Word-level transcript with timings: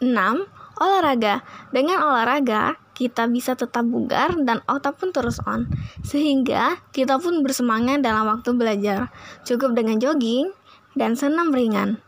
6. 0.00 0.80
Olahraga. 0.80 1.44
Dengan 1.70 2.00
olahraga, 2.08 2.80
kita 2.96 3.28
bisa 3.28 3.56
tetap 3.56 3.84
bugar 3.84 4.36
dan 4.44 4.64
otak 4.68 4.96
pun 5.00 5.12
terus 5.12 5.40
on. 5.44 5.68
Sehingga 6.04 6.80
kita 6.92 7.20
pun 7.20 7.44
bersemangat 7.44 8.00
dalam 8.04 8.28
waktu 8.28 8.56
belajar. 8.56 9.12
Cukup 9.44 9.76
dengan 9.76 10.00
jogging 10.00 10.52
dan 10.96 11.16
senam 11.16 11.52
ringan. 11.52 12.00